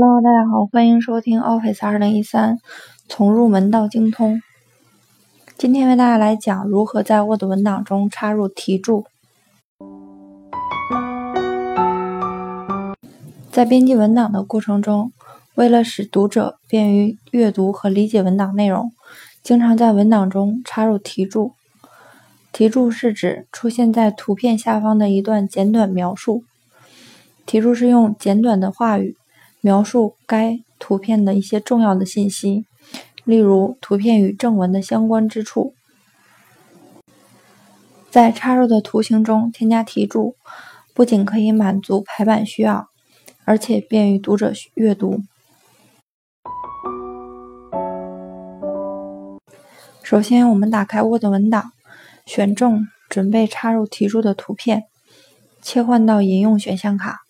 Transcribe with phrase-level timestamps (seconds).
[0.00, 2.60] Hello，大家好，欢迎收听 Office 二零一三，
[3.08, 4.40] 从入门到精通。
[5.56, 9.06] 今天为大家来讲如何在 Word 文档中插入题注。
[13.50, 15.10] 在编辑文档的过程中，
[15.56, 18.92] 为了使读者便于阅读和理解文档内容，
[19.42, 21.54] 经常在文档中插入题注。
[22.52, 26.44] 题注是指出现在图片下方的一段简短描述。
[27.44, 29.16] 题注是用简短的话语
[29.60, 32.64] 描述该图片的一些重要的信息，
[33.24, 35.74] 例如图片与正文的相关之处。
[38.10, 40.36] 在插入的图形中添加题注，
[40.94, 42.88] 不仅可以满足排版需要，
[43.44, 45.20] 而且便于读者阅读。
[50.02, 51.72] 首先，我们打开 Word 文档，
[52.24, 54.84] 选中准备插入题注的图片，
[55.60, 57.20] 切换到引用选项卡。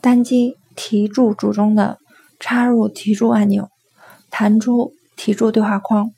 [0.00, 1.98] 单击题注组中的
[2.38, 3.70] 插入题注按钮，
[4.30, 6.12] 弹出题注对话框。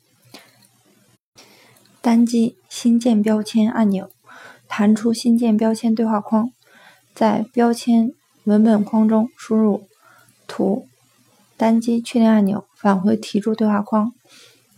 [2.01, 4.09] 单击新建标签按钮，
[4.67, 6.51] 弹出新建标签对话框。
[7.13, 8.11] 在标签
[8.43, 9.87] 文本框中输入
[10.47, 10.87] 图，
[11.55, 14.11] 单击确定按钮，返回题注对话框。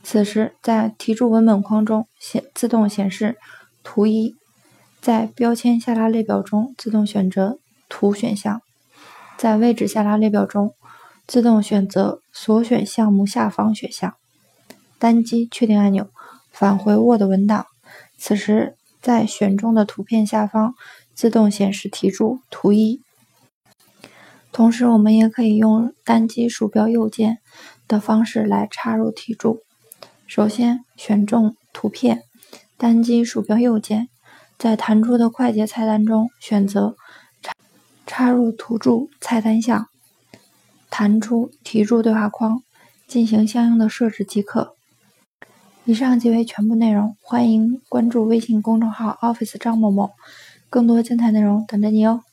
[0.03, 3.37] 此时，在题注文本框中显自动显示
[3.83, 4.35] 图一，
[5.01, 8.61] 在标签下拉列表中自动选择图选项。
[9.37, 10.73] 在位置下拉列表中，
[11.27, 14.15] 自动选择所选项目下方选项，
[14.97, 16.09] 单击确定按钮，
[16.51, 17.67] 返回 Word 文档。
[18.17, 20.73] 此时，在选中的图片下方
[21.13, 22.99] 自动显示题注图一。
[24.51, 27.37] 同时，我们也可以用单击鼠标右键
[27.87, 29.61] 的方式来插入题注。
[30.25, 32.23] 首先，选中图片，
[32.75, 34.09] 单击鼠标右键，
[34.57, 36.95] 在弹出的快捷菜单中选择。
[38.07, 39.89] 插入图注菜单项，
[40.89, 42.63] 弹出题注对话框，
[43.05, 44.73] 进行相应的设置即可。
[45.83, 50.11] 以上即为全部内容，欢迎关注微信公众号 Office 张某某，
[50.69, 52.23] 更多精彩内容等着你哦。